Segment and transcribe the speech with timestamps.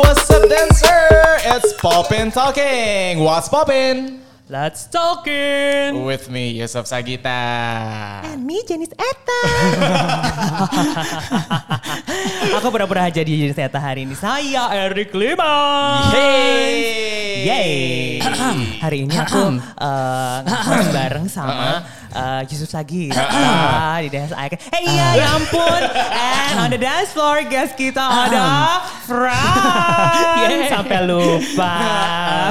[0.00, 1.04] what's up dancer?
[1.44, 3.20] It's Poppin Talking.
[3.20, 4.22] What's poppin?
[4.52, 6.04] Let's talking.
[6.04, 7.40] With me Yusuf Sagita.
[8.20, 9.40] And me Jenis Eta.
[12.60, 14.12] Aku pura-pura jadi Jenis Eta hari ini.
[14.12, 16.12] Saya Erik Lima.
[16.12, 17.48] Yeay.
[17.48, 17.72] Yeay.
[18.84, 20.38] hari ini aku uh,
[20.90, 23.24] bareng sama uh, Yusuf Sagita
[24.04, 24.58] di dance icon.
[24.70, 25.80] Hey iya ya ampun.
[26.12, 30.68] And on the dance floor guest kita ada Fran.
[30.72, 31.74] Sampai lupa.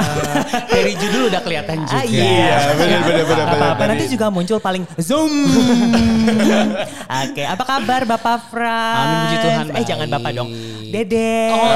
[0.72, 2.00] Dari judul udah kelihatan juga.
[2.00, 3.88] Ah, iya, benar, benar, benar, Apa, apa benar.
[3.94, 5.32] nanti juga muncul paling zoom.
[7.26, 8.96] Oke, apa kabar Bapak Fran?
[8.98, 10.06] Amin, puji Tuhan, Eh jangan.
[10.08, 10.48] Bapak dong.
[10.92, 11.34] Dede.
[11.52, 11.70] Oh,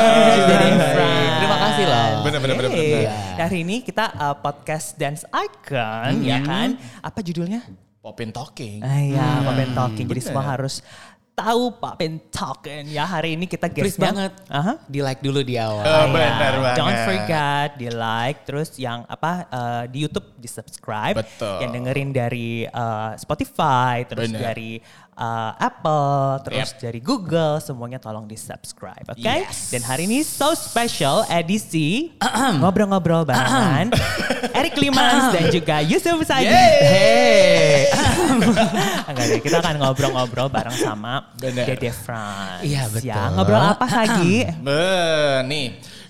[0.45, 0.75] Dede baik.
[0.93, 1.31] Fran.
[1.37, 2.09] Terima kasih loh.
[2.25, 2.71] Benar, benar, benar.
[3.37, 6.77] Hari ini kita uh, podcast Dance Icon, ya kan?
[7.01, 7.65] Apa judulnya?
[8.07, 8.87] Poppin Talking.
[8.87, 10.07] Ah, iya, Pak Ben Talking.
[10.07, 10.31] Jadi bener.
[10.31, 10.79] semua harus
[11.37, 12.89] tahu Pak Ben Talking.
[12.89, 14.09] Ya hari ini kita Please guestnya.
[14.09, 14.33] banget.
[14.49, 14.73] Aha.
[14.89, 15.85] Di like dulu di awal.
[15.85, 16.09] Oh, Iya.
[16.09, 16.77] benar banget.
[16.81, 21.61] Don't forget di like, terus yang apa eh, di YouTube di subscribe, Betul.
[21.61, 24.41] yang dengerin dari eh, Spotify, terus Benar.
[24.51, 24.81] dari
[25.17, 26.81] eh, Apple, terus Yep.
[26.81, 29.21] dari Google, semuanya tolong di subscribe, oke?
[29.21, 29.73] Yes.
[29.73, 32.13] Dan hari ini so special edisi
[32.61, 33.91] ngobrol-ngobrol barengan
[34.53, 36.47] Eric Limans dan juga Yusuf Said.
[36.53, 37.89] Hey.
[39.09, 41.33] Enggak deh, kita akan ngobrol-ngobrol bareng sama.
[41.41, 42.61] Dede Frans.
[42.63, 43.09] Iya, betul.
[43.09, 44.45] Ya, ngobrol apa lagi?
[44.61, 44.85] Be,
[45.49, 45.67] nih.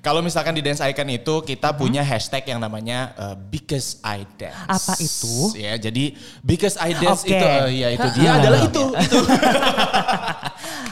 [0.06, 4.54] Kalau misalkan di Dance Icon itu kita punya hashtag yang namanya uh, Because I Dance.
[4.70, 5.50] Apa itu?
[5.58, 6.14] Ya, jadi
[6.46, 7.34] Because I Dance Oke.
[7.34, 8.84] itu, uh, ya itu dia adalah itu.
[8.98, 9.18] Itu.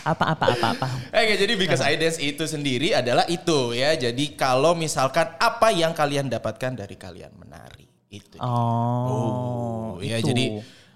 [0.05, 0.87] apa apa apa apa.
[1.11, 3.97] Oke, jadi Because I Dance itu sendiri adalah itu ya.
[3.97, 8.37] Jadi kalau misalkan apa yang kalian dapatkan dari kalian menari itu.
[8.37, 8.45] dia.
[8.45, 10.29] Oh, ya itu.
[10.31, 10.45] jadi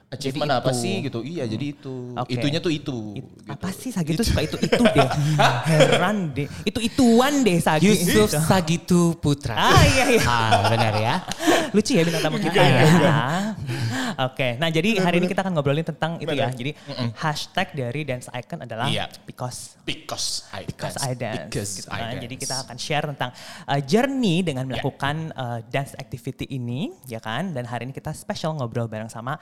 [0.09, 0.81] achievement Jadi apa itu.
[0.81, 1.19] sih gitu?
[1.21, 1.95] Iya, jadi itu.
[2.17, 2.33] Oke.
[2.33, 2.97] Itunya tuh itu.
[3.13, 3.49] It- gitu.
[3.49, 5.09] Apa sih Sagi itu suka itu itu deh.
[5.69, 6.49] Heran deh.
[6.65, 7.85] Itu ituan deh Sagi.
[7.89, 8.41] Yusuf Gitu.
[8.41, 9.57] Sagitu Putra.
[9.57, 10.23] Ah iya iya.
[10.25, 11.15] Ah, benar ya.
[11.73, 12.85] Lucu ya bintang tamu kita ya.
[14.29, 16.49] Oke, nah jadi hari ini kita akan ngobrolin tentang itu ya.
[16.49, 16.73] Jadi
[17.15, 19.07] hashtag dari Dance Icon adalah Iya.
[19.25, 21.09] because Because I Because dance.
[21.09, 21.49] I dance.
[21.49, 22.05] Because gitu I kan.
[22.13, 22.23] dance.
[22.25, 23.31] Jadi kita akan share tentang
[23.65, 24.77] uh, journey dengan Ya.
[24.77, 27.57] melakukan uh, dance activity ini, ya kan?
[27.57, 29.41] Dan hari ini kita special ngobrol bareng sama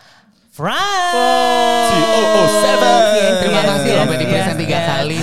[0.57, 1.93] Fran.
[1.93, 2.81] COO7.
[3.45, 4.89] Terima Yes, kasih yes, loh Mbak dipresent yes, tiga yes.
[4.89, 5.17] kali.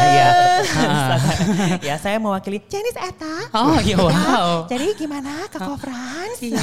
[0.00, 0.28] Iya.
[1.92, 3.36] ya saya mewakili Janice Eta.
[3.52, 4.64] Oh iya wow.
[4.64, 6.40] Jadi gimana Kak Frans?
[6.40, 6.56] Iya.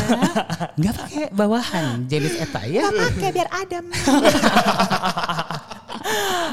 [0.73, 2.89] Nggak pakai bawahan jenis eta ya.
[2.89, 3.85] pakai biar adem.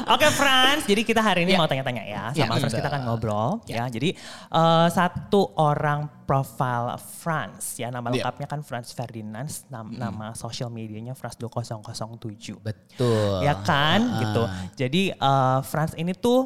[0.07, 1.57] Oke Frans, jadi kita hari ini Ya.
[1.57, 2.77] mau tanya-tanya ya Ya, sama Frans betul.
[2.77, 3.87] kita akan ngobrol ya.
[3.87, 4.09] Jadi
[4.51, 8.21] eh, satu orang profil Frans ya nama Ya.
[8.21, 12.59] lengkapnya kan Frans Ferdinand, nam- nama social medianya Frans 2007.
[12.59, 13.41] Betul.
[13.41, 14.19] Ya kan Ah.
[14.19, 14.43] gitu.
[14.77, 16.45] Jadi eh, Frans ini tuh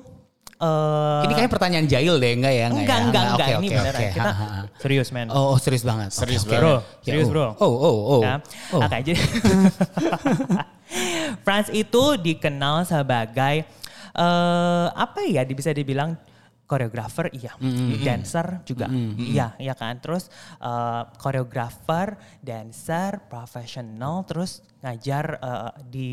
[0.55, 2.67] eh Ini kayak pertanyaan jahil deh, enggak ya?
[2.67, 2.99] enggak ya?
[3.01, 4.11] enggak enggak Oke, ini oke, beneran oke.
[4.11, 4.61] kita Ha, ha, ha.
[4.75, 5.27] serius men.
[5.29, 6.09] Oh, oh, serius banget.
[6.11, 6.59] Serius banget.
[6.59, 7.47] Bro, Ya, serius bro.
[7.55, 8.21] Oh, oh, oh.
[8.21, 8.35] Ya.
[8.71, 8.83] Oh.
[8.83, 9.15] Oke, jadi
[11.45, 13.65] Franz itu dikenal sebagai
[14.09, 16.17] eh apa ya bisa dibilang
[16.69, 17.57] koreografer iya,
[18.05, 18.85] dancer juga
[19.17, 19.97] iya, iya kan.
[19.97, 20.29] Terus
[20.61, 22.13] eh, koreografer,
[22.45, 26.11] dancer, profesional, terus ngajar eh, di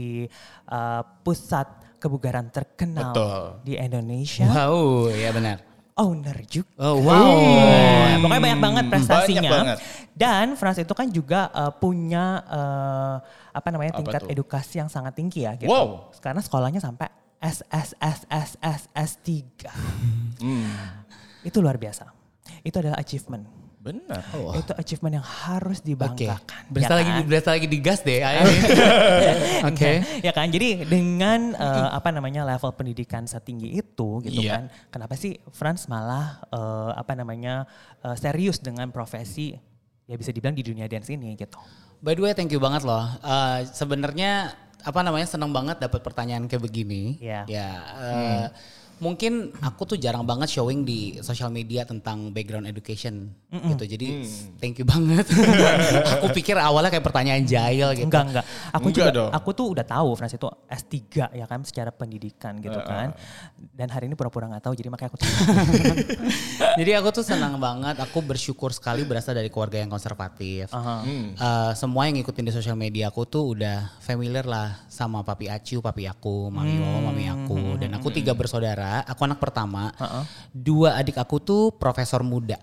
[0.72, 3.44] eh, pusat kebugaran terkenal Betul.
[3.68, 4.48] di Indonesia.
[4.48, 5.75] Wow, ya benar.
[5.96, 6.68] Owner juga.
[6.76, 7.40] Oh, wow.
[7.40, 9.40] Nah, pokoknya banyak banget prestasinya.
[9.40, 9.76] Banyak banget.
[10.12, 13.16] Dan Frans itu kan juga eh, punya eh,
[13.56, 14.32] apa namanya Apa tingkat tuh?
[14.32, 15.72] edukasi yang sangat tinggi ya gitu.
[15.72, 16.12] Wow.
[16.20, 17.08] Karena sekolahnya sampai
[17.40, 20.44] SSSSSS 3.
[20.44, 20.68] Hmm.
[21.40, 22.12] Itu luar biasa.
[22.60, 23.65] Itu adalah achievement.
[23.86, 24.18] Benar.
[24.58, 26.62] Itu achievement yang harus dibanggakan.
[26.66, 27.22] Berasa ya lagi kan?
[27.24, 28.18] berasa lagi digas deh.
[29.70, 29.92] Oke.
[30.20, 34.52] ya kan jadi dengan eh, apa namanya level pendidikan setinggi itu gitu Iya.
[34.52, 37.64] kan kenapa sih Franz malah eh, apa namanya
[38.02, 39.54] eh, serius dengan profesi
[40.04, 41.58] ya bisa dibilang di dunia dance ini gitu
[41.96, 43.08] By the way, thank you banget loh.
[43.24, 44.52] Eh, Sebenarnya
[44.84, 47.16] apa namanya seneng banget dapat pertanyaan kayak begini.
[47.18, 47.48] Iya.
[47.48, 47.70] Ya.
[47.96, 48.44] eh,
[48.96, 53.84] Mungkin aku tuh jarang banget showing di sosial media tentang background education gitu.
[53.84, 54.24] Jadi
[54.56, 55.28] thank you banget.
[56.16, 58.08] aku pikir awalnya kayak pertanyaan jahil gitu.
[58.08, 59.30] enggak enggak aku Enggak juga dong.
[59.32, 60.96] aku tuh udah tahu Franz itu S3
[61.32, 63.12] ya kan secara pendidikan gitu kan
[63.72, 65.36] dan hari ini pura-pura nggak tahu jadi makanya aku tanya.
[66.76, 67.96] Jadi aku tuh senang banget.
[67.98, 70.68] Aku bersyukur sekali berasal dari keluarga yang konservatif.
[70.70, 71.08] Aha.
[71.08, 75.80] Eh, semua yang ngikutin di sosial media aku tuh udah familiar lah sama papi Acu,
[75.80, 77.80] papi aku, mami mama, mami aku.
[77.80, 78.85] Dan aku tiga bersaudara.
[79.06, 79.90] Aku anak pertama.
[80.50, 82.56] Dua adik aku tuh profesor muda.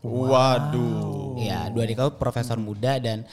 [0.00, 1.40] Waduh.
[1.40, 3.24] Ya, dua adik aku profesor muda dan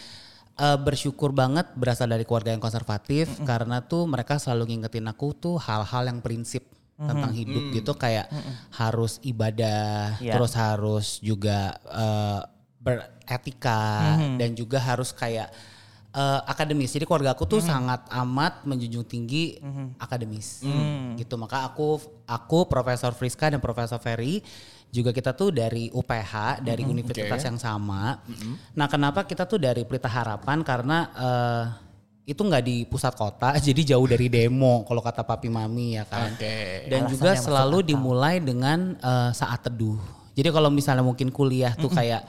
[0.55, 5.55] eh, bersyukur banget berasal dari keluarga yang konservatif karena tuh mereka selalu ngingetin aku tuh
[5.59, 6.63] hal-hal yang prinsip
[6.97, 8.25] tentang hidup gitu kayak
[8.73, 10.33] harus ibadah, Iya.
[10.33, 12.41] terus harus juga eh,
[12.81, 15.53] beretika dan juga harus kayak
[16.17, 16.89] eh, akademis.
[16.89, 19.61] Jadi keluarga aku tuh sangat amat menjunjung tinggi
[20.01, 20.65] akademis.
[21.13, 21.35] Gitu.
[21.37, 24.41] Maka aku aku Profesor Friska dan Profesor Ferry
[24.87, 28.23] juga kita tuh dari UPH, dari universitas yang sama.
[28.73, 31.63] Nah, kenapa kita tuh dari Pelita Harapan karena eh,
[32.27, 36.35] itu nggak di pusat kota, jadi jauh dari demo kalau kata papi mami ya kan.
[36.35, 36.87] Oke.
[36.91, 39.99] Dan Alasannya juga selalu dimulai dengan eh, saat teduh.
[40.37, 42.21] Jadi kalau misalnya mungkin kuliah tuh kayak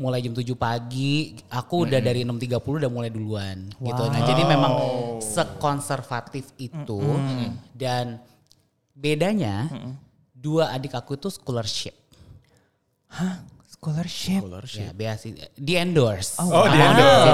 [0.00, 4.02] mulai jam 7 pagi, aku udah dari 6.30 udah mulai duluan gitu.
[4.08, 4.72] Nah, jadi memang
[5.20, 7.00] sekonservatif itu
[7.70, 8.16] dan
[8.96, 9.68] bedanya
[10.32, 11.92] dua adik aku itu scholarship.
[13.80, 14.44] Scholarship.
[14.76, 16.36] Ya, beasiswa di endorse.
[16.36, 16.84] Oh, di Wow.
[16.84, 17.24] endorse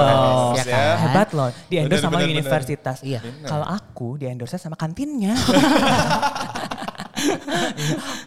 [0.55, 0.63] Ya ya.
[0.71, 0.95] kan?
[1.03, 2.97] Hebat loh, di endorse Bener, sama bener, universitas.
[3.03, 3.19] Iya.
[3.43, 5.35] Kalau aku di endorse sama kantinnya.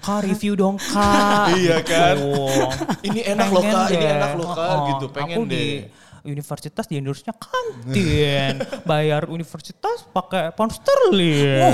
[0.01, 1.55] kak review dong kak.
[1.55, 2.17] Iya kan?
[2.17, 2.65] Gitu.
[3.09, 5.05] Ini enak loh kak, ini enak loh kak Oh, gitu.
[5.11, 5.53] Pengen aku deh.
[5.53, 5.65] di
[6.21, 8.61] universitas di endorse-nya kantin.
[8.91, 11.65] Bayar universitas pakai pound sterling.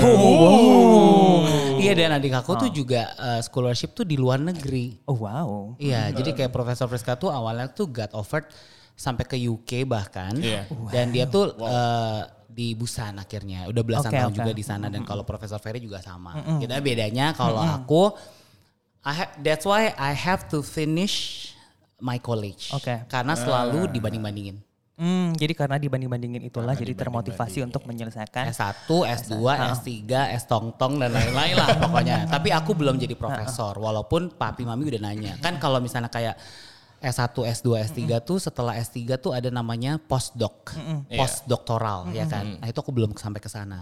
[1.77, 4.97] Iya dan adik aku tuh juga eh, scholarship tuh di luar negeri.
[5.05, 5.75] Oh wow.
[5.77, 8.47] Iya, jadi kayak Profesor Friska tuh awalnya tuh got offered
[8.95, 10.33] sampai ke UK bahkan.
[10.39, 10.65] Iya.
[10.89, 13.67] Dan dia tuh eh, di Busan akhirnya.
[13.67, 14.39] Udah belasan Oke, tahun oke.
[14.39, 16.35] juga di sana dan kalau Profesor Ferry juga sama.
[16.57, 18.15] Kita bedanya kalau aku
[19.07, 21.47] I ha- that's why I have to finish
[22.03, 22.75] my college.
[22.75, 23.07] Oke.
[23.07, 24.67] Karena selalu dibanding-bandingin.
[24.97, 29.37] Hmm, jadi karena dibanding-bandingin itulah jadi termotivasi untuk menyelesaikan S1, S2,
[29.77, 32.25] S3, S tong-tong dan lain-lain lah pokoknya.
[32.33, 35.37] Tapi aku belum jadi profesor walaupun papi mami udah nanya.
[35.37, 36.33] Kan kalau misalnya kayak
[36.97, 40.73] S1, S2, S3 tuh setelah S3 tuh ada namanya postdoc.
[41.07, 42.57] Postdoktoral ya kan.
[42.57, 43.81] Nah itu aku belum sampai ke sana.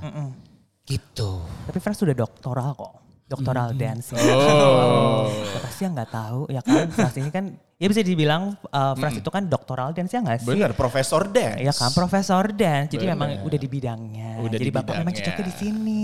[0.85, 1.41] Gitu.
[1.65, 2.94] Tapi Frans sudah doktoral kok.
[3.25, 4.13] Doktoral dance.
[4.13, 5.25] Oh.
[5.65, 6.85] Pasti yang nggak tahu ya kan.
[6.94, 7.45] Frans ini kan
[7.75, 10.53] ya bisa dibilang uh, Frans itu kan doktoral dance ya nggak sih?
[10.53, 11.57] Bener, Profesor dance.
[11.57, 12.94] Ya kan, profesor dance.
[12.94, 13.17] Jadi Bener.
[13.17, 14.29] memang udah di bidangnya.
[14.45, 15.33] Udah Jadi di bapak memang bidangnya.
[15.33, 16.03] cocoknya di sini,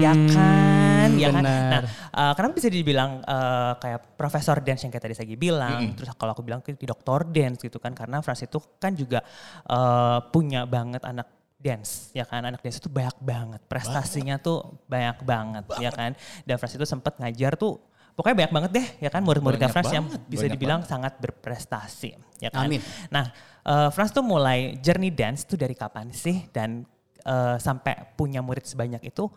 [0.00, 1.42] ya kan, ya kan.
[1.46, 1.70] benar.
[1.70, 6.10] Nah, uh, kenapa bisa dibilang uh, kayak profesor dance yang kayak tadi Sagi bilang, terus
[6.18, 9.22] kalau aku bilang di doktor dance gitu kan, karena Frans itu kan juga
[9.70, 12.44] uh, punya banget anak dance ya kan?
[12.44, 16.12] Anak dance itu banyak banget prestasinya tuh banyak banget ya kan?
[16.42, 17.78] Dan Frans itu sempat ngajar tuh
[18.16, 19.20] pokoknya banyak banget deh ya kan?
[19.22, 22.10] Murid-muridnya Banyak Frans yang banget, bisa banyak dibilang sangat berprestasi
[22.40, 22.66] ya kan?
[22.66, 22.80] Amin.
[23.12, 23.28] Nah,
[23.62, 26.48] eh, Frans tuh mulai journey dance tuh dari kapan sih?
[26.48, 26.82] Dan
[27.22, 29.28] eh, sampai punya murid sebanyak itu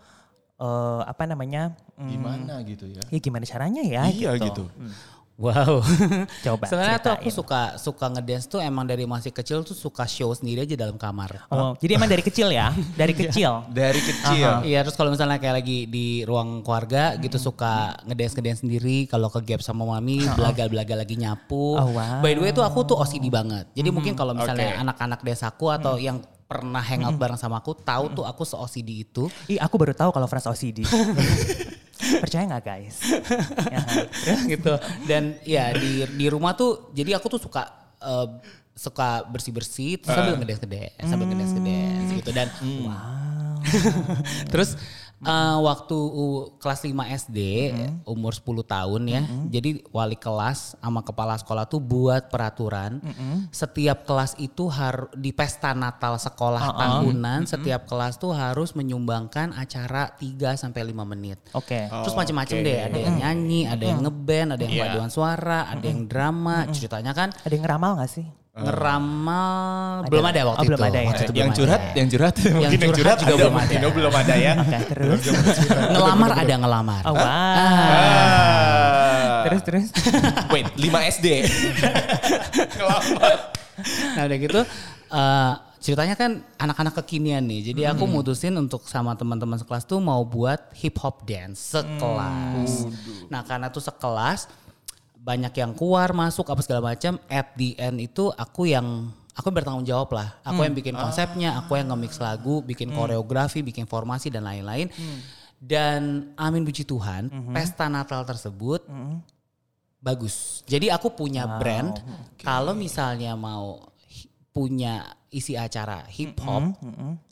[0.59, 1.73] eh, apa namanya?
[1.95, 3.01] hmm, Gimana gitu ya?
[3.07, 4.03] Ya gimana caranya ya?
[4.11, 4.67] Iya gitu.
[5.39, 5.79] Wow.
[6.45, 10.35] Coba Sebenarnya tuh aku suka suka ngedance tuh emang dari masih kecil tuh suka show
[10.35, 11.47] sendiri aja dalam kamar.
[11.47, 12.75] Oh, jadi emang dari kecil ya?
[12.99, 13.63] Dari kecil.
[13.71, 14.67] Dari kecil.
[14.67, 19.31] Iya terus kalau misalnya kayak lagi di ruang keluarga gitu suka ngedance ngedance sendiri kalau
[19.31, 21.79] ke gap sama mami belaga belaga lagi nyapu.
[21.79, 22.19] Oh, wow.
[22.19, 23.71] By the way tuh aku tuh OCD banget.
[23.71, 24.83] Jadi mungkin kalau misalnya Oke.
[24.83, 29.29] anak-anak desaku atau yang pernah hangout bareng sama aku tahu tuh aku se OCD itu.
[29.45, 30.81] Ih, aku baru tahu kalau Frans OCD.
[32.25, 32.97] Percaya nggak guys?
[34.25, 34.73] Ya gitu.
[35.05, 37.69] Dan ya di di rumah tuh jadi aku tuh suka
[38.01, 38.27] eh,
[38.79, 42.47] suka bersih-bersih terus sambil ngedance ngedance sambil ngedance ngedance gitu dan
[44.55, 44.79] terus
[45.21, 47.39] eh, waktu u- kelas 5 SD
[48.05, 49.21] umur 10 tahun ya.
[49.49, 53.03] Jadi wali kelas sama kepala sekolah tuh buat peraturan
[53.49, 60.13] setiap kelas itu harus di pesta Natal sekolah tahunan setiap kelas tuh harus menyumbangkan acara
[60.13, 61.39] 3 sampai 5 menit.
[61.51, 61.85] Oke.
[61.85, 62.65] Terus macam-macam Oke.
[62.65, 64.83] deh, ada yang nyanyi, ada yang ngeband, ada yang Iya.
[64.85, 66.63] paduan suara, ada yang drama.
[66.69, 68.27] Ceritanya kan Ada yang ngeramal nggak sih?
[68.61, 70.09] Ngeramal Ada.
[70.11, 70.87] belum ada waktu Oh, belum itu.
[70.87, 71.07] ada ya.
[71.09, 71.95] Waktu itu yang belum curhat, ada.
[71.95, 73.75] yang curhat, mungkin yang curhat curhat juga ada, belum ada.
[73.79, 74.53] oh, belum ada ya.
[74.57, 75.19] Oke, terus.
[75.89, 77.01] Ngelamar ada ngelamar.
[77.03, 77.25] Oh, wow.
[77.25, 77.29] Ah.
[79.47, 79.85] Terus terus.
[80.53, 81.27] Wait, 5 SD.
[82.77, 83.35] Ngelamar.
[84.19, 84.59] Nah udah gitu
[85.09, 87.71] eh, ceritanya kan anak-anak kekinian nih.
[87.71, 92.83] Jadi aku mutusin untuk sama teman-teman sekelas tuh mau buat hip hop dance sekelas.
[93.31, 94.51] Nah karena tuh sekelas
[95.19, 97.19] banyak yang keluar masuk apa segala macam.
[97.27, 100.39] At the end itu aku yang aku bertanggung jawab lah.
[100.47, 104.87] Aku yang bikin konsepnya, aku yang nge-mix lagu, bikin koreografi, bikin formasi dan lain-lain.
[105.59, 108.87] Dan amin puji Tuhan, pesta Natal tersebut
[109.99, 110.63] bagus.
[110.63, 111.99] Jadi aku punya brand.
[112.39, 113.91] Kalau misalnya mau
[114.55, 116.79] punya isi acara hip hop,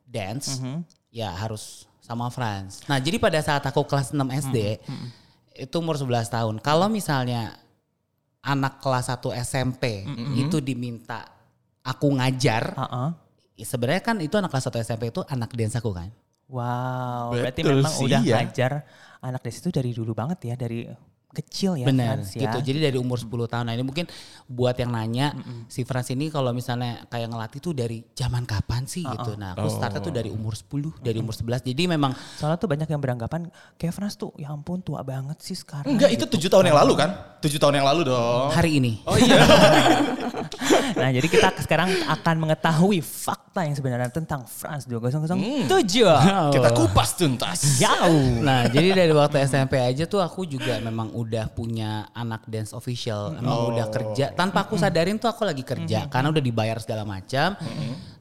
[0.03, 0.59] dance,
[1.07, 2.87] ya harus sama Franz.
[2.87, 4.79] Nah, jadi pada saat aku kelas 6 SD,
[5.59, 6.55] itu umur 11 tahun.
[6.63, 7.59] Kalau misalnya
[8.43, 10.05] anak kelas 1 SMP
[10.37, 11.25] itu diminta
[11.81, 13.09] aku ngajar, Heeh.
[13.57, 16.11] ya sebenarnya kan itu anak kelas 1 SMP itu anak dance aku kan.
[16.47, 18.35] Wow, berarti Betul memang sih, udah ya.
[18.39, 18.71] ngajar
[19.19, 20.87] anak desa itu dari dulu banget ya, dari
[21.27, 22.41] kecil ya Benar, Frans ya.
[22.47, 22.57] gitu.
[22.71, 23.65] Jadi dari umur 10 tahun.
[23.67, 24.07] Nah ini mungkin
[24.47, 25.35] buat yang nanya,
[25.67, 29.35] si Frans ini kalau misalnya kayak ngelatih tuh dari zaman kapan sih gitu.
[29.35, 31.67] Nah aku startnya tuh dari umur 10, dari umur 11.
[31.67, 35.53] Jadi memang Soalnya tuh banyak yang beranggapan kayak Frans tuh ya ampun tua banget sih
[35.53, 35.87] sekarang.
[35.93, 37.09] Enggak, itu tujuh tahun yang lalu kan?
[37.43, 38.49] Tujuh tahun yang lalu dong.
[38.55, 39.03] hari ini.
[39.05, 39.37] Oh iya.
[40.97, 45.67] Nah jadi kita sekarang akan mengetahui fakta yang sebenarnya tentang Frans 2007.
[46.55, 47.77] Kita kupas tuntas.
[47.77, 48.41] Jauh.
[48.41, 53.33] Nah, jadi dari waktu SMP aja tuh aku juga memang udah punya anak dance official,
[53.33, 54.29] emang udah kerja.
[54.37, 57.57] Tanpa aku sadarin tuh aku lagi kerja karena udah dibayar segala macam.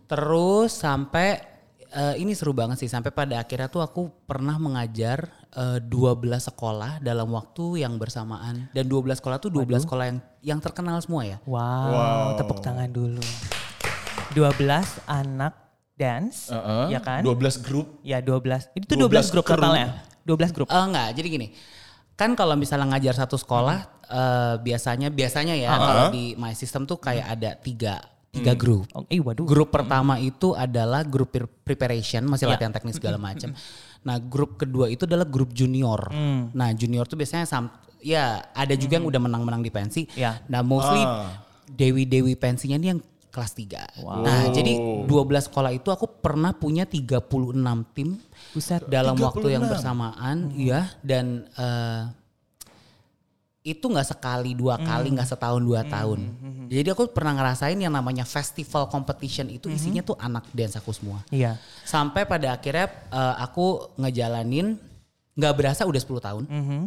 [0.08, 1.56] Terus sampai
[1.92, 7.04] eh, ini seru banget sih sampai pada akhirnya tuh aku pernah mengajar eh, 12 sekolah
[7.04, 11.38] dalam waktu yang bersamaan dan 12 sekolah tuh 12 sekolah yang yang terkenal semua ya.
[11.44, 13.22] Wow, tepuk tangan dulu.
[14.32, 16.92] 12 anak dance, Heeh.
[16.92, 17.24] ya kan?
[17.24, 17.86] 12 grup.
[18.04, 18.76] Ya 12.
[18.76, 20.04] Itu 12 12, grup totalnya.
[20.28, 20.68] 12 grup.
[20.68, 21.48] Eh enggak, jadi gini.
[22.16, 26.96] Kan kalau misalnya ngajar satu sekolah eh, biasanya biasanya ya kalau di my system tuh
[26.96, 28.00] kayak ada tiga
[28.32, 28.84] tiga grup.
[28.92, 29.44] Oh, eh waduh.
[29.44, 32.52] Grup pertama itu adalah grup pre- preparation, masih Ya.
[32.52, 33.52] latihan teknis segala macam.
[34.00, 36.12] Nah, grup kedua itu adalah grup junior.
[36.12, 36.52] Hmm.
[36.52, 40.04] Nah, junior tuh biasanya sam ya ada juga yang udah menang-menang di pensi.
[40.12, 40.40] Ya.
[40.48, 41.32] Nah, mostly Ah.
[41.66, 43.00] dewi-dewi pensinya ini yang
[43.36, 44.00] kelas 3.
[44.00, 48.16] Nah, jadi 12 sekolah itu aku pernah punya 36 tim
[48.56, 48.88] Buset.
[48.88, 49.72] dalam waktu yang 36.
[49.76, 52.02] bersamaan, iya dan eh,
[53.66, 56.22] itu nggak sekali dua kali nggak setahun dua tahun.
[56.70, 61.26] Jadi aku pernah ngerasain yang namanya festival competition itu isinya tuh anak dance aku semua.
[61.34, 61.58] Iya.
[61.82, 64.78] Sampai pada akhirnya eh, aku ngejalanin
[65.36, 66.44] nggak berasa udah 10 tahun.
[66.46, 66.80] Mhm.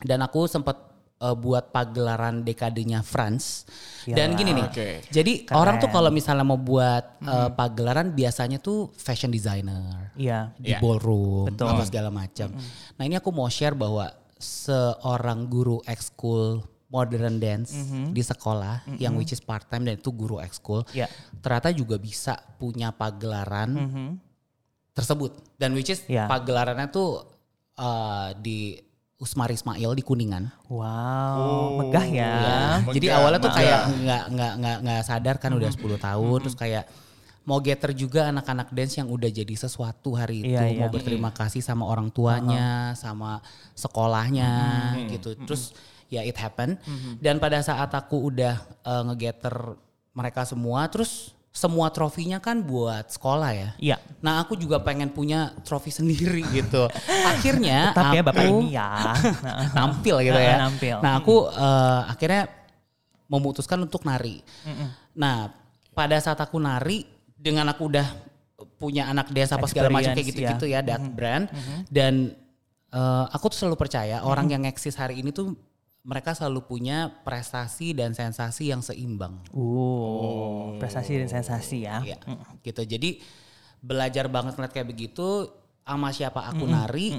[0.00, 0.87] Dan aku sempat
[1.18, 3.66] eh, buat pagelaran dekadenya France.
[4.06, 4.14] Ya.
[4.16, 4.66] Dan gini nih.
[4.66, 4.88] Oke.
[5.10, 5.58] Jadi Keren.
[5.58, 10.54] orang tuh kalau misalnya mau buat eh, pagelaran biasanya tuh fashion designer Iya.
[10.56, 10.78] di Iya.
[10.78, 11.68] ballroom Betul.
[11.68, 12.54] apa segala macam.
[12.94, 14.08] Nah ini aku mau share bahwa
[14.38, 17.76] seorang guru ekskul modern dance
[18.08, 21.04] di sekolah yang which is part time dan itu guru ekskul Iya.
[21.38, 24.06] ternyata juga bisa punya pagelaran Mhm.
[24.94, 26.24] tersebut dan which is Iya.
[26.26, 27.28] pagelarannya tuh
[27.76, 28.74] uh, di
[29.18, 30.46] Usmar Ismail di Kuningan.
[30.70, 32.22] Wow, megah ya.
[32.22, 33.58] Ya, megah, Jadi awalnya tuh megah.
[33.58, 36.84] kayak nggak nggak nggak nggak sadar kan udah 10 tahun terus kayak
[37.42, 40.92] mau getter juga anak-anak dance yang udah jadi sesuatu hari itu Iya, mau iya.
[40.92, 44.52] berterima kasih sama orang tuanya sama sekolahnya
[45.10, 45.34] gitu.
[45.34, 45.74] Terus
[46.06, 46.78] ya it happen.
[47.18, 49.74] Dan pada saat aku udah uh, ngegetter
[50.14, 53.96] mereka semua terus semua trofinya kan buat sekolah ya Iya.
[54.22, 56.86] Nah aku juga pengen punya trofi sendiri gitu.
[57.26, 58.90] Akhirnya Tetap ya aku Bapak ini ya.
[59.74, 60.56] Nampil gitu ya.
[60.60, 60.96] Nampil.
[61.02, 62.42] Nah aku eh, akhirnya
[63.28, 64.40] memutuskan untuk nari.
[65.16, 65.50] Nah
[65.96, 67.02] pada saat aku nari
[67.34, 68.06] dengan aku udah
[68.78, 71.46] punya anak desa apa segala macam kayak Experience, gitu-gitu ya, that brand
[71.90, 72.34] dan
[72.90, 75.54] eh, aku tuh selalu percaya orang yang eksis hari ini tuh
[76.08, 79.36] mereka selalu punya prestasi dan sensasi yang seimbang.
[79.52, 82.00] Uh, prestasi dan sensasi ya.
[82.00, 82.16] Iya,
[82.64, 82.80] gitu.
[82.88, 83.20] Jadi
[83.84, 85.52] belajar banget ngeliat kayak begitu
[85.84, 87.12] sama siapa aku nari.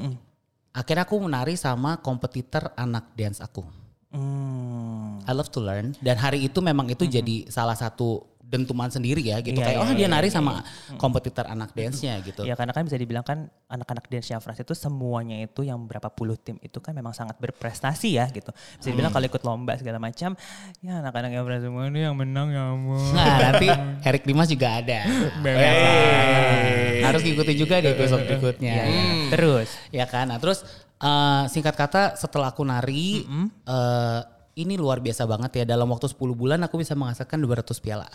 [0.73, 3.61] Akhirnya aku menari sama kompetitor anak dance aku.
[4.09, 5.21] Hmm.
[5.29, 9.37] I love to learn dan hari itu memang itu jadi salah satu dentuman sendiri ya
[9.45, 10.65] gitu Iya, kayak iya, oh dia iya, nari iya, sama
[10.97, 12.41] kompetitor anak dance-nya gitu.
[12.49, 16.33] Ya karena kan bisa dibilang kan anak-anak dance Frans itu semuanya itu yang berapa puluh
[16.33, 18.49] tim itu kan memang sangat berprestasi ya gitu.
[18.49, 20.33] Bisa dibilang kalau ikut lomba segala macam,
[20.81, 23.13] ya anak-anak yang Frans semua ini yang menang ya ampun.
[23.13, 23.67] Nah nanti
[24.01, 24.99] Erik Dimas juga ada.
[25.59, 27.01] Hey.
[27.03, 28.73] Harus ngikutin juga di episode berikutnya.
[28.73, 29.03] Iya, iya.
[29.33, 30.29] Terus, Ya kan.
[30.29, 30.65] Nah terus
[30.99, 33.23] eh, singkat kata setelah aku nari
[33.65, 34.21] eh,
[34.59, 38.07] ini luar biasa banget ya dalam waktu 10 bulan aku bisa menghasilkan 200 piala.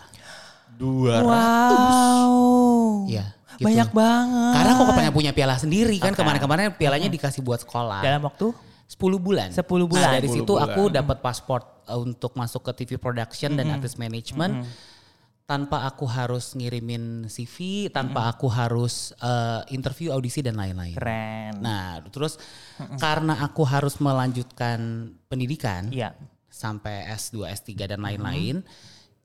[0.75, 1.15] Dua.
[1.23, 2.29] wow,
[3.07, 3.31] Ya.
[3.55, 3.63] gitu.
[3.63, 4.53] banyak banget.
[4.53, 8.03] Karena aku kepengen punya piala sendiri kan kemarin-kemarin pialanya dikasih buat sekolah.
[8.03, 8.51] Dalam waktu
[8.85, 9.49] 10 bulan.
[9.49, 10.07] 10 bulan.
[10.11, 10.65] Nah, dari 10 situ bulan.
[10.69, 14.67] aku dapat paspor uh, untuk masuk ke TV production dan artist management.
[15.45, 20.97] Tanpa aku harus ngirimin CV, tanpa aku harus uh, interview, audisi dan lain-lain.
[20.97, 21.61] keren.
[21.61, 22.41] Nah, terus
[22.97, 24.81] karena aku harus melanjutkan
[25.29, 26.17] pendidikan Iya.
[26.49, 28.65] sampai S2, S3 dan lain-lain.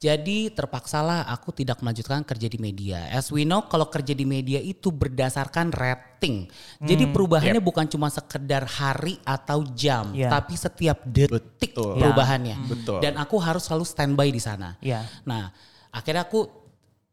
[0.00, 3.04] Jadi terpaksalah aku tidak melanjutkan kerja di media.
[3.12, 6.49] As we know kalau kerja di media itu berdasarkan rating.
[6.80, 10.33] Jadi perubahannya bukan cuma sekedar hari atau jam, Iya.
[10.33, 12.00] tapi setiap detik Betul.
[12.00, 12.57] perubahannya.
[12.64, 13.04] Betul.
[13.04, 14.80] Dan aku harus selalu standby di sana.
[14.80, 15.04] Iya.
[15.28, 15.52] Nah,
[15.92, 16.49] akhirnya aku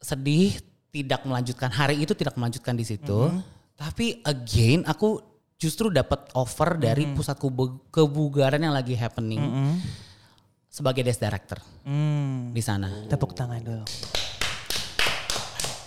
[0.00, 0.56] sedih
[0.88, 3.28] tidak melanjutkan hari itu tidak melanjutkan di situ.
[3.76, 5.20] Tapi again aku
[5.60, 9.76] justru dapat offer dari pusat kebe- kebugaran yang lagi happening
[10.78, 11.58] sebagai desk director.
[11.82, 12.54] Hmm.
[12.54, 12.86] di sana.
[13.10, 13.82] Tepuk tangan dulu.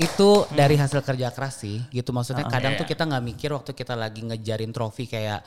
[0.02, 2.10] itu dari hasil kerja keras sih gitu.
[2.10, 2.80] Maksudnya kadang Iya.
[2.82, 5.46] tuh kita nggak mikir waktu kita lagi ngejarin trofi kayak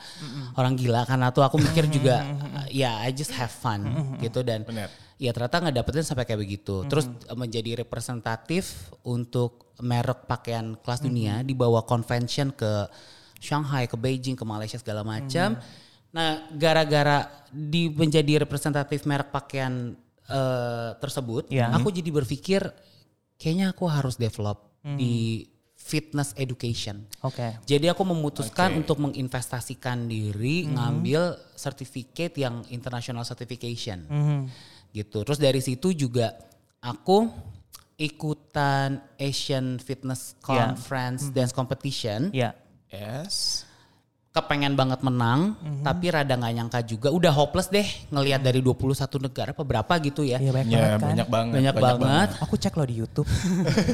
[0.55, 2.23] orang gila karena tuh aku mikir juga
[2.71, 3.83] ya I just have fun
[4.23, 4.47] gitu.
[4.47, 4.87] Dan Bener.
[5.19, 6.87] ya ternyata nggak dapetin sampai kayak begitu.
[6.87, 12.87] Terus eh, menjadi representatif untuk merek pakaian kelas dunia dibawa convention ke
[13.43, 15.59] Shanghai ke Beijing ke Malaysia segala macam
[16.15, 19.91] nah gara-gara di menjadi representatif merek pakaian
[20.25, 21.67] eh, tersebut Ya.
[21.75, 22.63] aku jadi berpikir
[23.35, 25.41] kayaknya aku harus develop di
[25.75, 27.05] fitness education.
[27.21, 27.61] Oke.
[27.65, 28.77] Jadi aku memutuskan Oke.
[28.81, 34.05] untuk menginvestasikan diri ngambil certificate yang international certification.
[34.09, 34.39] Mhm.
[34.89, 35.17] Gitu.
[35.21, 36.33] Terus dari situ juga
[36.81, 37.29] aku
[37.97, 40.41] ikutan Asian Fitness Ya.
[40.41, 42.33] Conference Dance Competition.
[42.33, 42.57] Ya.
[42.89, 43.65] Yes.
[44.35, 47.07] Kepengen banget menang, tapi rada nggak nyangka juga.
[47.07, 48.83] Udah hopeless deh ngelihat dari 21
[49.23, 50.35] negara apa berapa gitu ya.
[50.37, 51.07] Iya banyak Ya, banget kan.
[51.07, 51.53] banyak banget.
[51.55, 52.29] Banyak banget.
[52.43, 53.23] Aku cek lo di YouTube.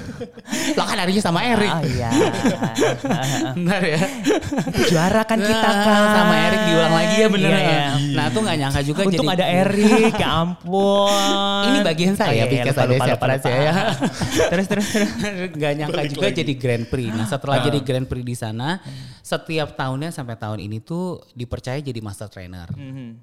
[0.77, 1.69] Lah kan harinya sama Erik.
[1.69, 2.09] Ah iya.
[3.53, 4.01] Benar ya.
[4.89, 6.09] Juara kan kita Nah, kan.
[6.11, 7.51] sama Erik diulang lagi ya bener.
[7.51, 7.85] Iya, iya.
[8.11, 11.61] Nah tuh nggak nyangka juga Untung jadi ada Erik, ya ampun.
[11.69, 13.73] Ini bagian saya, Oh, iya, pikir lupa, saya lupa, siapa lupa, ya.
[14.51, 15.09] terus terus terus.
[15.53, 17.09] Gak nyangka juga jadi Grand Prix.
[17.11, 18.81] Nah setelah jadi Grand Prix di sana,
[19.21, 22.67] setiap tahunnya sampai tahun ini tuh dipercaya jadi master trainer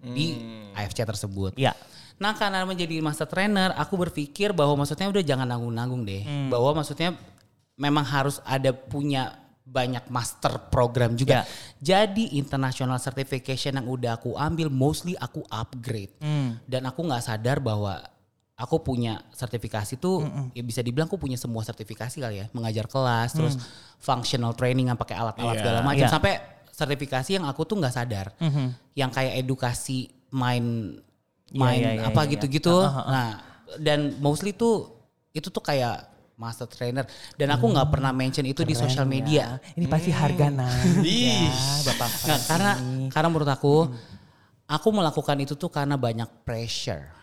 [0.03, 0.27] di
[0.75, 1.55] AFC tersebut.
[1.57, 1.77] Iya.
[2.19, 6.23] Nah karena menjadi master trainer, aku berpikir bahwa maksudnya udah jangan nanggung-nanggung deh.
[6.51, 7.15] Bahwa maksudnya
[7.79, 9.39] memang harus ada punya
[9.69, 11.45] banyak master program juga.
[11.79, 16.11] Jadi international certification yang udah aku ambil mostly aku upgrade.
[16.67, 18.03] Dan aku nggak sadar bahwa
[18.59, 22.47] aku punya sertifikasi tuh ya bisa dibilang aku punya semua sertifikasi kali ya.
[22.51, 23.55] Mengajar kelas, terus
[24.03, 25.63] functional training yang pakai alat-alat Iya.
[25.63, 26.11] segala macam Iya.
[26.11, 26.35] sampai
[26.79, 28.31] sertifikasi yang aku tuh nggak sadar.
[28.95, 30.95] Yang kayak edukasi main
[31.49, 32.31] Iya, main iya, iya, apa iya.
[32.37, 32.77] gitu-gitu.
[32.85, 33.41] Nah,
[33.81, 35.01] dan mostly tuh
[35.33, 36.09] itu tuh kayak
[36.39, 37.03] master trainer
[37.35, 39.59] dan aku nggak pernah mention itu di sosial media.
[39.59, 41.49] Ya, Ini pasti harga naik Ih.
[41.51, 42.73] ya, Bapak Nggak, karena
[43.11, 43.75] karena menurut aku
[44.69, 47.17] aku melakukan itu tuh karena banyak pressure.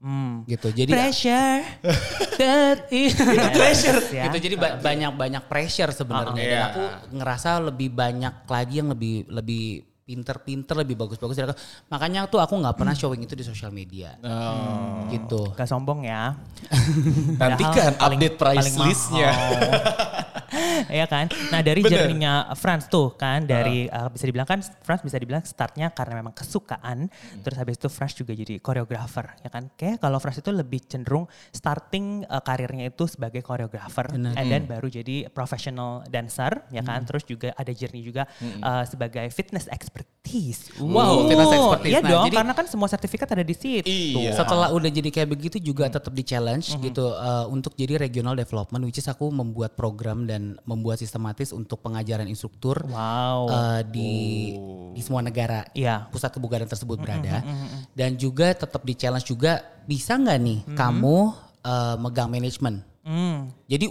[0.00, 0.48] Hmm.
[0.48, 0.72] Gitu.
[0.72, 1.60] Jadi Pressure.
[2.40, 3.20] That is-
[3.52, 4.00] pressure.
[4.10, 4.24] Ya.
[4.26, 6.40] gitu jadi ba- banyak banyak pressure sebenarnya Uh-uh.
[6.40, 6.64] dan Iya.
[6.66, 6.82] aku
[7.14, 9.64] ngerasa lebih banyak lagi yang lebih lebih
[10.02, 11.38] pinter-pinter lebih bagus-bagus
[11.86, 15.06] makanya tuh aku nggak pernah showing itu di sosial media Oh.
[15.06, 16.34] gitu Gak sombong ya.
[17.38, 19.30] Nantikan Padahal paling- update price listnya.
[20.90, 21.28] Iya kan.
[21.52, 25.92] Nah dari journey-nya Franz tuh kan dari uh, bisa dibilang kan Franz bisa dibilang startnya
[25.92, 27.08] karena memang kesukaan.
[27.40, 29.68] Terus habis itu Franz juga jadi koreografer ya kan.
[29.74, 34.34] Kayak kalau Franz itu lebih cenderung starting uh, karirnya itu sebagai koreografer Benar.
[34.36, 37.04] and then baru jadi professional dancer ya kan.
[37.04, 38.24] Terus juga ada journey juga
[38.60, 40.72] uh, sebagai fitness expertise.
[40.78, 41.92] Wow, fitness expertise.
[41.92, 43.84] Iya Nah, dong jadi- karena kan semua sertifikat ada di situ.
[43.86, 44.32] Iya.
[44.34, 48.82] Setelah udah jadi kayak begitu juga tetap di challenge gitu uh, untuk jadi regional development
[48.82, 53.46] which is aku membuat program dan membuat sistematis untuk pengajaran instruktur Wow.
[53.46, 54.54] uh, di
[54.90, 56.08] di semua negara Iya.
[56.08, 57.44] pusat kebugaran tersebut berada
[57.92, 61.16] dan juga tetap di challenge juga bisa nggak nih kamu
[61.62, 63.48] uh, megang manajemen Hmm.
[63.64, 63.88] jadi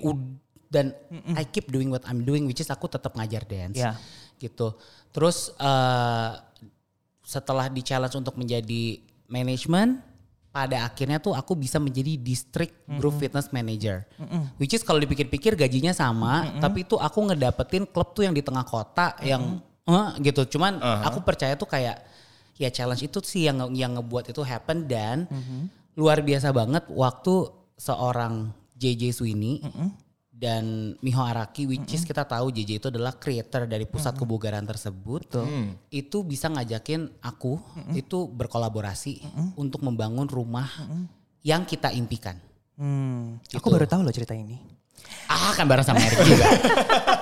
[0.69, 0.93] dan
[1.33, 3.97] I keep doing what I'm doing which is aku tetap ngajar dance Iya.
[4.37, 4.77] gitu
[5.09, 6.37] terus uh,
[7.21, 10.01] setelah di challenge untuk menjadi manajemen
[10.49, 14.03] pada akhirnya tuh aku bisa menjadi district group fitness manager.
[14.57, 18.65] Which is kalau dipikir-pikir gajinya sama tapi itu aku ngedapetin klub tuh yang di tengah
[18.65, 20.57] kota yang eh, gitu.
[20.57, 22.01] Cuman aku percaya tuh kayak
[22.59, 25.29] ya challenge itu sih yang yang ngebuat itu happen dan
[25.95, 27.47] luar biasa banget waktu
[27.79, 29.63] seorang JJ Sweeney
[30.39, 35.27] dan Miho Araki which is kita tahu JJ itu adalah creator dari pusat kebugaran tersebut
[35.91, 37.59] itu bisa ngajakin aku
[37.91, 39.19] itu berkolaborasi
[39.59, 40.71] untuk membangun rumah
[41.43, 42.39] yang kita impikan.
[42.79, 43.39] Hmm.
[43.43, 43.59] Gitu.
[43.59, 44.55] Aku baru tahu loh cerita ini.
[45.31, 46.47] ah kan bareng sama Eric juga.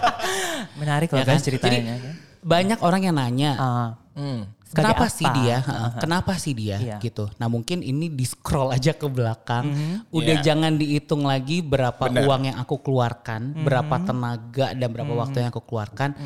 [0.82, 1.38] Menarik loh ya kan?
[1.38, 1.98] guys ceritanya.
[1.98, 4.50] jadi banyak orang yang nanya Ah, Hmm.
[4.68, 5.14] kenapa apa?
[5.14, 5.62] sih dia?
[5.62, 6.78] Heeh, kenapa sih dia?
[6.78, 6.98] Iya.
[6.98, 7.30] gitu.
[7.38, 9.70] Nah mungkin ini di scroll aja ke belakang.
[10.10, 10.44] Udah Iya.
[10.44, 12.26] jangan dihitung lagi berapa Benar.
[12.26, 16.18] uang yang aku keluarkan berapa tenaga dan berapa waktu yang aku keluarkan.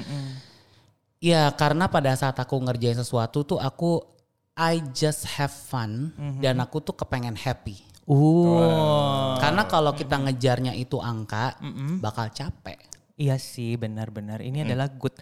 [1.22, 4.02] Ya karena pada saat aku ngerjain sesuatu tuh aku
[4.52, 7.88] I just have fun dan aku tuh kepengen happy.
[8.12, 9.38] Uh.
[9.40, 11.56] karena kalau kita ngejarnya itu angka
[12.02, 12.76] bakal capek.
[13.16, 14.42] Iya sih benar-benar.
[14.42, 15.14] Ini adalah good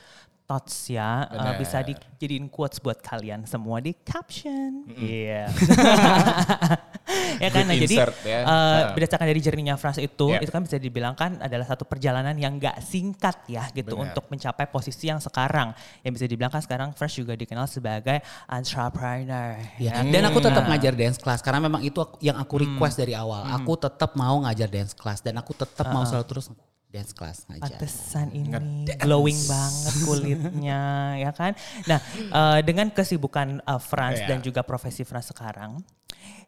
[0.50, 1.30] thoughts ya.
[1.30, 4.82] Uh, bisa dijadiin quotes buat kalian semua di caption.
[4.90, 5.46] Iya.
[7.44, 8.38] ya kan nah, jadi ya.
[8.42, 8.82] uh, Ah.
[8.94, 10.42] berdasarkan dari journey-nya Frans itu Ya.
[10.42, 14.10] itu kan bisa dibilang kan adalah satu perjalanan yang gak singkat ya gitu Benar.
[14.10, 15.70] untuk mencapai posisi yang sekarang.
[16.02, 18.18] Yang bisa dibilang kan sekarang Frans juga dikenal sebagai
[18.50, 19.54] entrepreneur.
[19.78, 20.74] Ya, ya dan aku tetap Nah.
[20.74, 23.46] ngajar dance class karena memang itu aku- yang aku request dari awal.
[23.54, 26.50] Aku tetap mau ngajar dance class dan aku tetap mau selalu terus
[26.90, 27.78] dance class ngajar.
[27.78, 28.50] Pantesan ini
[28.98, 30.82] glowing banget kulitnya
[31.24, 31.54] ya kan.
[31.86, 34.28] Nah eh, dengan kesibukan eh, Franz Iya.
[34.34, 35.78] dan juga profesi Franz sekarang,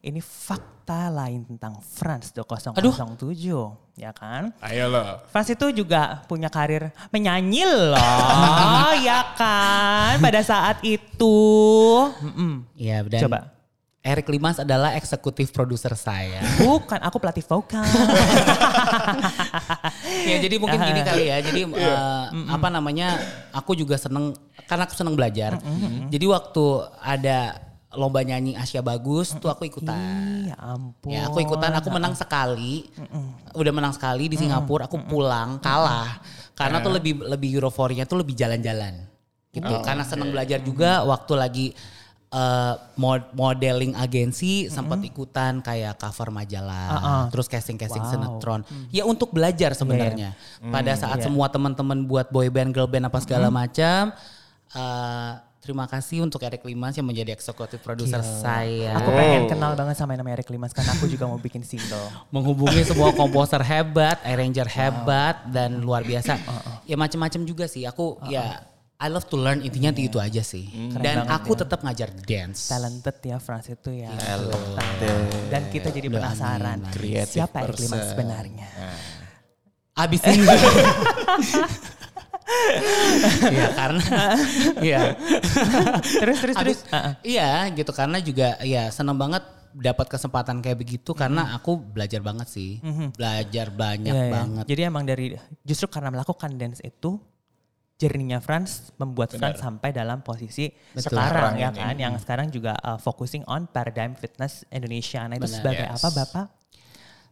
[0.01, 4.49] ini fakta lain tentang Franz 2007 ya kan.
[4.65, 5.21] Ayo lo.
[5.29, 11.37] Franz itu juga punya karir menyanyi loh ya kan pada saat itu.
[12.73, 13.39] Iya, dan Coba.
[14.01, 16.41] Eric Limas adalah eksekutif produser saya.
[16.57, 17.85] Bukan aku pelatih vokal.
[20.29, 21.37] ya jadi mungkin gini kali ya.
[21.37, 23.21] Jadi eh, apa namanya?
[23.53, 24.33] Aku juga seneng
[24.65, 25.61] karena aku seneng belajar.
[26.09, 26.65] Jadi waktu
[26.97, 27.61] ada
[27.93, 30.49] lomba nyanyi Asia Bagus tuh aku ikutan.
[30.49, 31.13] ya ampun.
[31.13, 32.89] Ya aku ikutan, aku menang sekali.
[33.53, 36.17] Udah menang sekali di Singapura, aku pulang kalah.
[36.57, 39.05] Karena tuh lebih lebih euforinya tuh lebih jalan-jalan.
[39.53, 39.73] Gitu.
[39.85, 41.67] Karena seneng belajar juga waktu lagi
[42.31, 48.09] eh, mod- modeling agensi sempat ikutan kayak cover majalah, terus casting-casting Wow.
[48.09, 48.61] sinetron.
[48.87, 50.31] Ya untuk belajar sebenarnya.
[50.63, 51.27] Pada saat Iya.
[51.27, 54.15] semua teman-teman buat boy band, girl band apa segala macam
[54.71, 59.93] eh, Terima kasih untuk Eric Limas yang menjadi eksekutif produser saya Aku pengen kenal banget
[59.93, 62.09] sama namanya Eric Limas karena aku juga mau bikin single.
[62.33, 66.33] menghubungi semua komposer hebat, arranger hebat dan luar biasa.
[66.41, 67.85] Uh, Ya macam-macam juga sih.
[67.85, 68.65] Aku ya
[69.01, 70.69] I love to learn intinya itu aja sih.
[70.69, 71.65] Keren Dan aku ya.
[71.65, 72.69] tetap ngajar dance.
[72.69, 74.13] Talented ya Frans itu ya.
[74.13, 75.49] Talented.
[75.49, 78.67] Dan kita jadi penasaran Creative siapa Eric sebenarnya.
[79.93, 80.45] Abis ini.
[83.47, 84.03] Iya karena
[84.83, 85.01] iya.
[86.19, 86.55] terus terus terus.
[86.57, 87.13] Abis- Uh-uh.
[87.23, 89.39] Iya gitu karena juga ya seneng banget
[89.71, 92.83] dapat kesempatan kayak begitu karena aku belajar banget sih.
[93.15, 94.33] Belajar banyak Iya, iya.
[94.33, 94.63] banget.
[94.67, 95.25] Jadi emang dari
[95.63, 97.15] justru karena melakukan dance itu
[98.01, 101.13] journey-nya Franz membuat Franz sampai dalam posisi Betul.
[101.13, 101.77] sekarang Sekarang ya ini.
[101.79, 105.21] kan yang sekarang juga uh, focusing on paradigm fitness Indonesia.
[105.23, 105.55] Nah itu Benar.
[105.55, 105.95] sebagai Yes.
[105.95, 106.45] apa Bapak?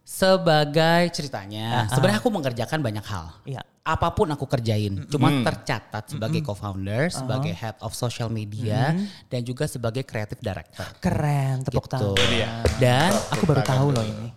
[0.01, 3.25] Sebagai ceritanya, Ah, sebenarnya aku mengerjakan banyak hal.
[3.43, 3.61] Iya.
[3.83, 8.93] Apa pun aku kerjain, cuma tercatat sebagai co-founder, sebagai head of social media,
[9.25, 10.85] dan juga sebagai creative director.
[10.97, 11.93] Keren, tepuk Gitu.
[12.11, 12.17] tangan.
[12.27, 12.49] Dia.
[12.79, 14.29] Dan Aku baru tahu loh ini.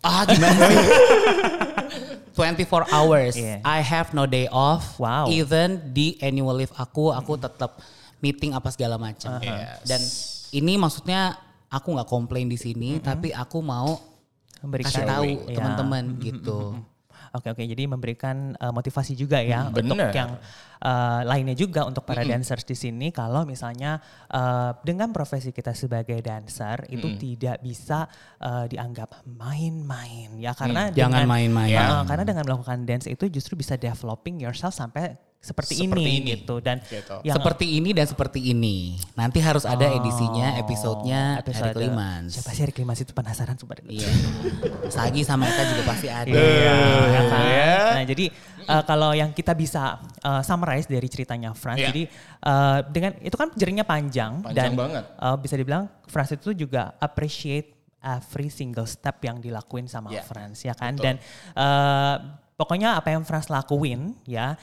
[0.00, 0.78] ah gimana sih?
[2.40, 3.60] 24 hours, Iya.
[3.60, 4.96] I have no day off.
[4.96, 5.28] Wow.
[5.28, 7.76] Even di annual leave aku, aku tetap
[8.18, 9.36] meeting apa segala macam.
[9.40, 9.84] Yes.
[9.84, 10.00] Dan
[10.56, 11.36] ini maksudnya
[11.68, 14.00] aku nggak komplain di sini, tapi aku mau
[14.60, 15.56] Memberikan kasih tahu Iya.
[15.56, 16.76] teman-teman gitu.
[17.30, 20.10] Oke oke, jadi memberikan uh, motivasi juga ya untuk bener.
[20.10, 20.34] yang
[20.82, 23.14] uh, lainnya juga untuk para dancers di sini.
[23.14, 28.10] Kalau misalnya uh, dengan profesi kita sebagai dancer itu tidak bisa
[28.42, 31.70] uh, dianggap main-main ya karena Mm, jangan dengan- main-main.
[31.70, 36.30] Uh, karena dengan melakukan dance itu justru bisa developing yourself sampai seperti, Seperti ini, ini.
[36.36, 37.16] gitu dan Gitu.
[37.24, 39.00] yang seperti ini dan seperti ini.
[39.16, 42.36] Nanti harus ada edisinya, episodenya episode- Eric Limans.
[42.36, 43.80] Siapa sih Eric Limans itu penasaran sumpah.
[43.82, 44.04] Iya.
[44.92, 46.28] Sagi sama Eka juga pasti ada.
[46.28, 46.74] Iya,
[47.08, 47.44] ya kan?
[47.48, 47.76] Ya.
[47.96, 48.24] Nah, jadi
[48.66, 51.88] uh, kalau yang kita bisa uh, summarize dari ceritanya Franz, Iya.
[51.88, 52.02] jadi
[52.42, 55.04] uh, dengan itu kan jerinya panjang, dan Panjang banget.
[55.16, 60.60] uh, bisa dibilang Franz itu juga appreciate every single step yang dilakuin sama Iya, Franz,
[60.60, 60.92] ya kan?
[60.94, 61.04] betul.
[61.06, 61.14] Dan
[61.56, 62.16] uh,
[62.54, 64.60] pokoknya apa yang Franz lakuin, ya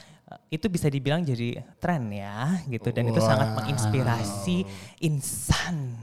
[0.52, 2.92] itu bisa dibilang jadi tren ya, gitu.
[2.92, 4.68] Dan itu sangat menginspirasi
[5.00, 5.96] insan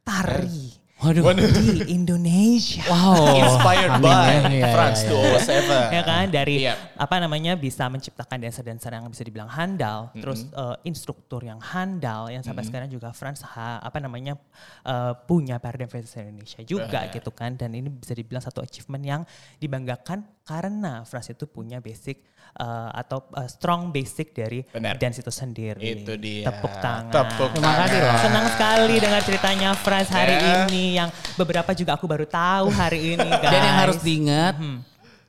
[0.00, 1.32] tari Waduh.
[1.32, 2.84] di Indonesia.
[2.84, 3.32] Wow.
[3.32, 5.40] Inspired by iya, France iya,
[5.88, 5.96] 207.
[5.96, 6.76] ya kan dari Iya.
[6.92, 12.44] apa namanya bisa menciptakan dancer-dancer yang bisa dibilang handal, terus eh, instruktur yang handal yang
[12.44, 14.36] sampai sekarang juga Franz ha- apa namanya
[14.84, 17.16] eh, punya Paradigm Fitness Indonesia juga Benar.
[17.16, 19.22] gitu kan dan ini bisa dibilang satu achievement yang
[19.56, 24.96] dibanggakan karena Franz itu punya basic eh, atau eh, strong basic dari Benar.
[24.96, 25.80] dance itu sendiri.
[25.80, 26.46] Itu dia.
[26.46, 27.10] Tepuk tangan.
[27.10, 28.18] Tepuk Terima kasih loh.
[28.20, 30.64] Senang sekali dengar ceritanya Franz hari Ya.
[30.64, 33.50] ini yang beberapa juga aku baru tahu hari ini guys.
[33.52, 34.54] Dan yang harus diingat,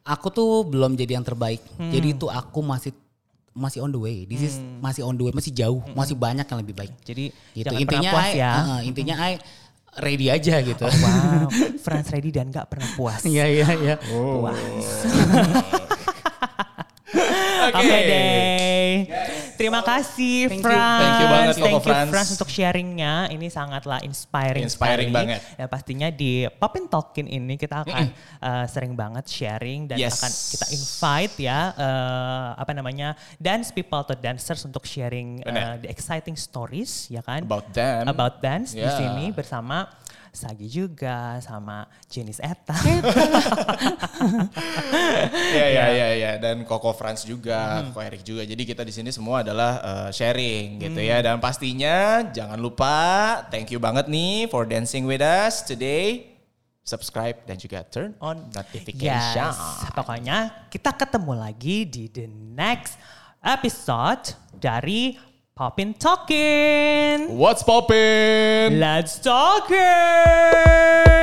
[0.01, 1.61] aku tuh belum jadi yang terbaik.
[1.77, 2.91] Jadi itu aku masih
[3.51, 4.23] masih on the way.
[4.23, 6.93] This is masih on the way, masih jauh, masih banyak yang lebih baik.
[7.01, 7.67] Jadi Gitu.
[7.69, 8.51] Intinya puas I- ya.
[8.55, 9.35] uh, intinya I
[9.99, 10.87] ready aja gitu.
[10.87, 11.51] Wow,
[11.83, 13.19] Franz ready dan gak pernah puas.
[13.21, 13.95] Iya iya iya.
[13.99, 14.55] Puas.
[17.63, 17.77] Oke.
[17.77, 18.93] Oke deh.
[19.53, 20.65] Terima kasih Thank you.
[20.65, 20.97] Franz.
[20.99, 22.09] Thank you banget, Koko Thank you Franz.
[22.09, 23.13] Franz untuk sharingnya.
[23.29, 24.65] Ini sangatlah inspiring.
[24.65, 25.17] Inspiring sekali.
[25.29, 25.39] banget.
[25.53, 28.05] Dan pastinya di Popin Talkin ini kita akan
[28.39, 30.17] uh, sering banget sharing dan Yes.
[30.17, 35.87] akan kita invite ya uh, apa namanya dance people atau dancers untuk sharing uh, the
[35.87, 38.03] exciting stories ya kan About them.
[38.07, 38.97] about dance di Yeah.
[38.97, 39.85] sini bersama
[40.31, 42.71] Sagi juga sama Jenis Eta.
[45.51, 48.47] Iya iya iya ya dan Koko Franz juga, Koko Erik juga.
[48.47, 52.95] Jadi kita di sini semua adalah uh, sharing gitu ya dan pastinya jangan lupa
[53.51, 56.27] thank you banget nih for dancing with us today.
[56.81, 59.53] subscribe dan juga turn on Yes, notification.
[59.93, 62.25] pokoknya kita ketemu lagi di the
[62.57, 62.97] next
[63.37, 65.13] episode dari
[65.53, 67.37] Poppin Talkin.
[67.37, 68.79] What's poppin'?
[68.79, 71.20] Let's talk it!